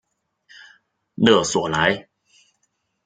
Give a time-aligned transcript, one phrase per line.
[1.13, 2.09] 勒索莱。